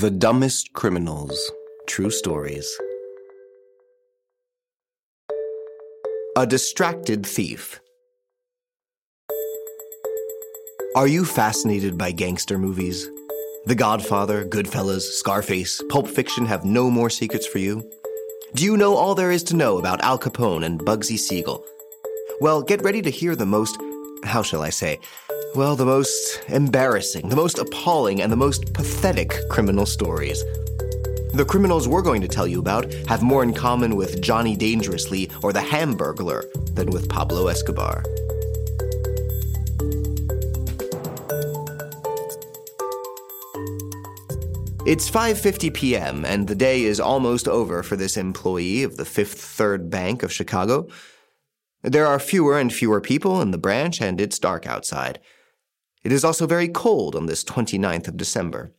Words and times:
The 0.00 0.12
Dumbest 0.12 0.74
Criminals 0.74 1.50
True 1.88 2.10
Stories. 2.10 2.70
A 6.36 6.46
Distracted 6.46 7.26
Thief. 7.26 7.80
Are 10.94 11.08
you 11.08 11.24
fascinated 11.24 11.98
by 11.98 12.12
gangster 12.12 12.58
movies? 12.58 13.08
The 13.66 13.74
Godfather, 13.74 14.44
Goodfellas, 14.44 15.00
Scarface, 15.00 15.82
Pulp 15.88 16.06
Fiction 16.06 16.46
have 16.46 16.64
no 16.64 16.92
more 16.92 17.10
secrets 17.10 17.48
for 17.48 17.58
you? 17.58 17.82
Do 18.54 18.64
you 18.64 18.76
know 18.76 18.94
all 18.94 19.16
there 19.16 19.32
is 19.32 19.42
to 19.44 19.56
know 19.56 19.78
about 19.78 20.00
Al 20.02 20.16
Capone 20.20 20.64
and 20.64 20.78
Bugsy 20.78 21.18
Siegel? 21.18 21.64
Well, 22.40 22.62
get 22.62 22.82
ready 22.82 23.02
to 23.02 23.10
hear 23.10 23.34
the 23.34 23.46
most, 23.46 23.76
how 24.22 24.44
shall 24.44 24.62
I 24.62 24.70
say, 24.70 25.00
well, 25.54 25.76
the 25.76 25.84
most 25.84 26.42
embarrassing, 26.48 27.28
the 27.28 27.36
most 27.36 27.58
appalling, 27.58 28.22
and 28.22 28.30
the 28.30 28.36
most 28.36 28.72
pathetic 28.72 29.34
criminal 29.48 29.86
stories. 29.86 30.44
The 31.32 31.44
criminals 31.48 31.88
we're 31.88 32.02
going 32.02 32.20
to 32.20 32.28
tell 32.28 32.46
you 32.46 32.58
about 32.60 32.92
have 33.08 33.22
more 33.22 33.42
in 33.42 33.54
common 33.54 33.96
with 33.96 34.20
Johnny 34.20 34.56
Dangerously 34.56 35.30
or 35.42 35.52
the 35.52 35.60
Hamburglar 35.60 36.44
than 36.74 36.90
with 36.90 37.08
Pablo 37.08 37.48
Escobar. 37.48 38.02
It's 44.86 45.10
5:50 45.10 45.74
p.m. 45.74 46.24
and 46.24 46.48
the 46.48 46.54
day 46.54 46.82
is 46.84 46.98
almost 46.98 47.46
over 47.46 47.82
for 47.82 47.96
this 47.96 48.16
employee 48.16 48.82
of 48.82 48.96
the 48.96 49.04
Fifth 49.04 49.40
Third 49.40 49.90
Bank 49.90 50.22
of 50.22 50.32
Chicago. 50.32 50.88
There 51.82 52.06
are 52.06 52.18
fewer 52.18 52.58
and 52.58 52.72
fewer 52.72 53.00
people 53.00 53.40
in 53.42 53.50
the 53.50 53.58
branch 53.58 54.00
and 54.00 54.20
it's 54.20 54.38
dark 54.38 54.66
outside. 54.66 55.20
It 56.08 56.12
is 56.12 56.24
also 56.24 56.46
very 56.46 56.68
cold 56.68 57.14
on 57.14 57.26
this 57.26 57.44
29th 57.44 58.08
of 58.08 58.16
December. 58.16 58.72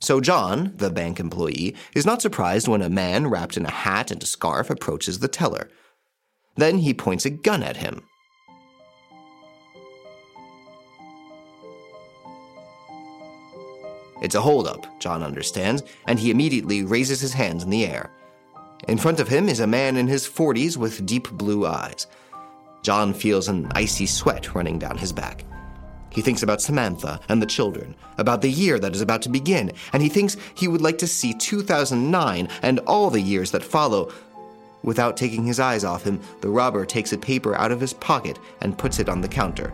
So 0.00 0.20
John, 0.20 0.72
the 0.76 0.88
bank 0.88 1.18
employee, 1.18 1.74
is 1.96 2.06
not 2.06 2.22
surprised 2.22 2.68
when 2.68 2.80
a 2.80 2.88
man 2.88 3.26
wrapped 3.26 3.56
in 3.56 3.66
a 3.66 3.72
hat 3.72 4.12
and 4.12 4.22
a 4.22 4.26
scarf 4.26 4.70
approaches 4.70 5.18
the 5.18 5.26
teller. 5.26 5.68
Then 6.54 6.78
he 6.78 6.94
points 6.94 7.24
a 7.24 7.30
gun 7.30 7.64
at 7.64 7.78
him. 7.78 8.02
It's 14.22 14.36
a 14.36 14.40
holdup, 14.40 15.00
John 15.00 15.24
understands, 15.24 15.82
and 16.06 16.20
he 16.20 16.30
immediately 16.30 16.84
raises 16.84 17.20
his 17.20 17.32
hands 17.32 17.64
in 17.64 17.70
the 17.70 17.84
air. 17.84 18.12
In 18.86 18.96
front 18.96 19.18
of 19.18 19.26
him 19.26 19.48
is 19.48 19.58
a 19.58 19.66
man 19.66 19.96
in 19.96 20.06
his 20.06 20.24
40s 20.24 20.76
with 20.76 21.04
deep 21.04 21.32
blue 21.32 21.66
eyes. 21.66 22.06
John 22.84 23.12
feels 23.12 23.48
an 23.48 23.72
icy 23.74 24.06
sweat 24.06 24.54
running 24.54 24.78
down 24.78 24.98
his 24.98 25.12
back. 25.12 25.44
He 26.14 26.22
thinks 26.22 26.44
about 26.44 26.62
Samantha 26.62 27.18
and 27.28 27.42
the 27.42 27.46
children, 27.46 27.96
about 28.18 28.40
the 28.40 28.48
year 28.48 28.78
that 28.78 28.94
is 28.94 29.00
about 29.00 29.20
to 29.22 29.28
begin, 29.28 29.72
and 29.92 30.00
he 30.00 30.08
thinks 30.08 30.36
he 30.54 30.68
would 30.68 30.80
like 30.80 30.96
to 30.98 31.08
see 31.08 31.34
2009 31.34 32.48
and 32.62 32.78
all 32.86 33.10
the 33.10 33.20
years 33.20 33.50
that 33.50 33.64
follow. 33.64 34.12
Without 34.84 35.16
taking 35.16 35.44
his 35.44 35.58
eyes 35.58 35.82
off 35.82 36.04
him, 36.04 36.20
the 36.40 36.48
robber 36.48 36.86
takes 36.86 37.12
a 37.12 37.18
paper 37.18 37.56
out 37.56 37.72
of 37.72 37.80
his 37.80 37.92
pocket 37.94 38.38
and 38.60 38.78
puts 38.78 39.00
it 39.00 39.08
on 39.08 39.20
the 39.20 39.28
counter. 39.28 39.72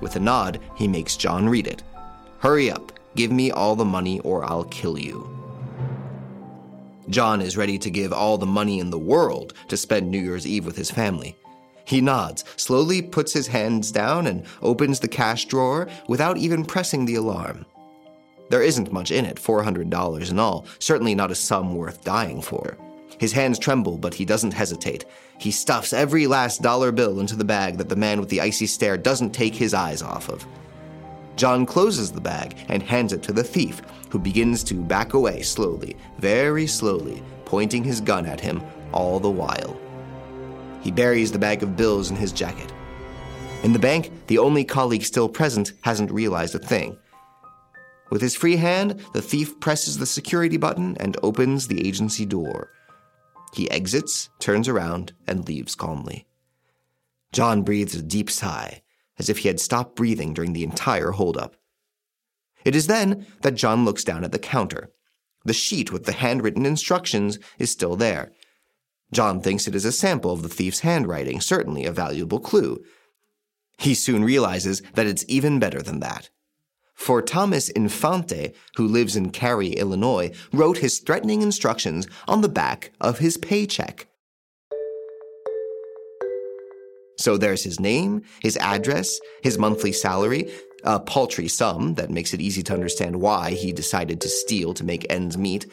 With 0.00 0.16
a 0.16 0.20
nod, 0.20 0.58
he 0.74 0.88
makes 0.88 1.16
John 1.16 1.48
read 1.48 1.68
it. 1.68 1.84
Hurry 2.40 2.68
up, 2.68 2.92
give 3.14 3.30
me 3.30 3.52
all 3.52 3.76
the 3.76 3.84
money 3.84 4.18
or 4.20 4.44
I'll 4.44 4.64
kill 4.64 4.98
you. 4.98 5.30
John 7.08 7.40
is 7.40 7.56
ready 7.56 7.78
to 7.78 7.90
give 7.90 8.12
all 8.12 8.38
the 8.38 8.46
money 8.46 8.80
in 8.80 8.90
the 8.90 8.98
world 8.98 9.54
to 9.68 9.76
spend 9.76 10.10
New 10.10 10.18
Year's 10.18 10.48
Eve 10.48 10.66
with 10.66 10.76
his 10.76 10.90
family. 10.90 11.36
He 11.84 12.00
nods, 12.00 12.44
slowly 12.56 13.02
puts 13.02 13.32
his 13.32 13.48
hands 13.48 13.92
down, 13.92 14.26
and 14.26 14.44
opens 14.62 15.00
the 15.00 15.08
cash 15.08 15.44
drawer 15.44 15.88
without 16.08 16.36
even 16.38 16.64
pressing 16.64 17.04
the 17.04 17.16
alarm. 17.16 17.66
There 18.50 18.62
isn't 18.62 18.92
much 18.92 19.10
in 19.10 19.24
it, 19.24 19.36
$400 19.36 20.30
in 20.30 20.38
all, 20.38 20.66
certainly 20.78 21.14
not 21.14 21.30
a 21.30 21.34
sum 21.34 21.74
worth 21.74 22.04
dying 22.04 22.40
for. 22.40 22.76
His 23.18 23.32
hands 23.32 23.58
tremble, 23.58 23.96
but 23.98 24.14
he 24.14 24.24
doesn't 24.24 24.52
hesitate. 24.52 25.04
He 25.38 25.50
stuffs 25.50 25.92
every 25.92 26.26
last 26.26 26.62
dollar 26.62 26.92
bill 26.92 27.20
into 27.20 27.36
the 27.36 27.44
bag 27.44 27.78
that 27.78 27.88
the 27.88 27.96
man 27.96 28.20
with 28.20 28.28
the 28.28 28.40
icy 28.40 28.66
stare 28.66 28.96
doesn't 28.96 29.30
take 29.30 29.54
his 29.54 29.74
eyes 29.74 30.02
off 30.02 30.28
of. 30.28 30.46
John 31.36 31.66
closes 31.66 32.12
the 32.12 32.20
bag 32.20 32.56
and 32.68 32.82
hands 32.82 33.12
it 33.12 33.22
to 33.24 33.32
the 33.32 33.42
thief, 33.42 33.82
who 34.10 34.18
begins 34.18 34.62
to 34.64 34.74
back 34.74 35.14
away 35.14 35.42
slowly, 35.42 35.96
very 36.18 36.66
slowly, 36.66 37.22
pointing 37.44 37.82
his 37.82 38.00
gun 38.00 38.26
at 38.26 38.40
him 38.40 38.62
all 38.92 39.18
the 39.18 39.30
while. 39.30 39.76
He 40.84 40.90
buries 40.90 41.32
the 41.32 41.38
bag 41.38 41.62
of 41.62 41.76
bills 41.76 42.10
in 42.10 42.16
his 42.16 42.30
jacket. 42.30 42.70
In 43.62 43.72
the 43.72 43.78
bank, 43.78 44.12
the 44.26 44.36
only 44.36 44.64
colleague 44.64 45.02
still 45.02 45.30
present 45.30 45.72
hasn't 45.80 46.12
realized 46.12 46.54
a 46.54 46.58
thing. 46.58 46.98
With 48.10 48.20
his 48.20 48.36
free 48.36 48.56
hand, 48.56 49.02
the 49.14 49.22
thief 49.22 49.58
presses 49.60 49.96
the 49.96 50.04
security 50.04 50.58
button 50.58 50.94
and 51.00 51.16
opens 51.22 51.66
the 51.66 51.88
agency 51.88 52.26
door. 52.26 52.70
He 53.54 53.70
exits, 53.70 54.28
turns 54.40 54.68
around, 54.68 55.14
and 55.26 55.48
leaves 55.48 55.74
calmly. 55.74 56.26
John 57.32 57.62
breathes 57.62 57.94
a 57.94 58.02
deep 58.02 58.30
sigh, 58.30 58.82
as 59.18 59.30
if 59.30 59.38
he 59.38 59.48
had 59.48 59.60
stopped 59.60 59.96
breathing 59.96 60.34
during 60.34 60.52
the 60.52 60.64
entire 60.64 61.12
holdup. 61.12 61.56
It 62.62 62.76
is 62.76 62.88
then 62.88 63.26
that 63.40 63.54
John 63.54 63.86
looks 63.86 64.04
down 64.04 64.22
at 64.22 64.32
the 64.32 64.38
counter. 64.38 64.90
The 65.46 65.54
sheet 65.54 65.90
with 65.90 66.04
the 66.04 66.12
handwritten 66.12 66.66
instructions 66.66 67.38
is 67.58 67.70
still 67.70 67.96
there, 67.96 68.32
John 69.14 69.40
thinks 69.40 69.68
it 69.68 69.76
is 69.76 69.84
a 69.84 69.92
sample 69.92 70.32
of 70.32 70.42
the 70.42 70.48
thief's 70.48 70.80
handwriting, 70.80 71.40
certainly 71.40 71.86
a 71.86 71.92
valuable 71.92 72.40
clue. 72.40 72.84
He 73.78 73.94
soon 73.94 74.24
realizes 74.24 74.82
that 74.94 75.06
it's 75.06 75.24
even 75.28 75.60
better 75.60 75.80
than 75.80 76.00
that. 76.00 76.30
For 76.94 77.22
Thomas 77.22 77.68
Infante, 77.68 78.54
who 78.76 78.88
lives 78.88 79.14
in 79.14 79.30
Cary, 79.30 79.70
Illinois, 79.70 80.32
wrote 80.52 80.78
his 80.78 80.98
threatening 80.98 81.42
instructions 81.42 82.08
on 82.26 82.40
the 82.40 82.48
back 82.48 82.90
of 83.00 83.18
his 83.18 83.36
paycheck. 83.36 84.08
So 87.16 87.36
there's 87.36 87.62
his 87.62 87.78
name, 87.78 88.22
his 88.42 88.56
address, 88.56 89.20
his 89.42 89.58
monthly 89.58 89.92
salary, 89.92 90.50
a 90.82 90.98
paltry 90.98 91.46
sum 91.46 91.94
that 91.94 92.10
makes 92.10 92.34
it 92.34 92.40
easy 92.40 92.64
to 92.64 92.74
understand 92.74 93.20
why 93.20 93.52
he 93.52 93.72
decided 93.72 94.20
to 94.20 94.28
steal 94.28 94.74
to 94.74 94.84
make 94.84 95.06
ends 95.08 95.38
meet. 95.38 95.66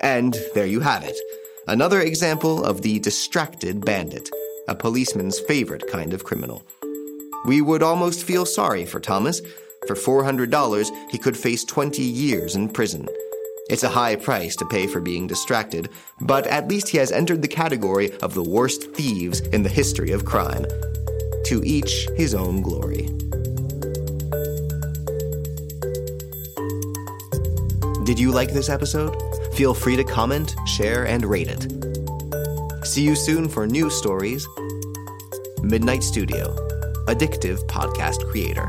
And 0.00 0.36
there 0.54 0.66
you 0.66 0.80
have 0.80 1.04
it 1.04 1.16
Another 1.66 2.02
example 2.02 2.62
of 2.62 2.82
the 2.82 2.98
distracted 2.98 3.84
bandit, 3.86 4.28
a 4.68 4.74
policeman's 4.74 5.40
favorite 5.40 5.90
kind 5.90 6.12
of 6.12 6.22
criminal. 6.22 6.62
We 7.46 7.62
would 7.62 7.82
almost 7.82 8.24
feel 8.24 8.44
sorry 8.44 8.84
for 8.84 9.00
Thomas. 9.00 9.40
For 9.86 9.94
$400, 9.94 11.10
he 11.10 11.16
could 11.16 11.38
face 11.38 11.64
20 11.64 12.02
years 12.02 12.54
in 12.54 12.68
prison. 12.68 13.08
It's 13.70 13.82
a 13.82 13.88
high 13.88 14.16
price 14.16 14.56
to 14.56 14.66
pay 14.66 14.86
for 14.86 15.00
being 15.00 15.26
distracted, 15.26 15.88
but 16.20 16.46
at 16.48 16.68
least 16.68 16.90
he 16.90 16.98
has 16.98 17.10
entered 17.10 17.40
the 17.40 17.48
category 17.48 18.12
of 18.18 18.34
the 18.34 18.42
worst 18.42 18.92
thieves 18.92 19.40
in 19.40 19.62
the 19.62 19.70
history 19.70 20.10
of 20.10 20.26
crime. 20.26 20.66
To 21.46 21.62
each 21.64 22.08
his 22.14 22.34
own 22.34 22.60
glory. 22.60 23.08
Did 28.04 28.18
you 28.18 28.32
like 28.32 28.52
this 28.52 28.68
episode? 28.68 29.33
Feel 29.54 29.72
free 29.72 29.94
to 29.94 30.02
comment, 30.02 30.56
share, 30.66 31.06
and 31.06 31.24
rate 31.24 31.46
it. 31.48 32.84
See 32.84 33.02
you 33.02 33.14
soon 33.14 33.48
for 33.48 33.68
new 33.68 33.88
stories. 33.88 34.48
Midnight 35.62 36.02
Studio, 36.02 36.56
addictive 37.06 37.64
podcast 37.68 38.28
creator. 38.28 38.66